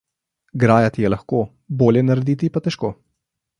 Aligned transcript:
Grajati 0.63 1.05
je 1.05 1.11
lahko, 1.15 1.43
bolje 1.83 2.05
narediti 2.09 2.53
pa 2.57 2.67
težko. 2.69 2.93